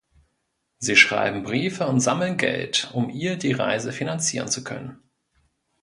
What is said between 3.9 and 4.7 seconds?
finanzieren zu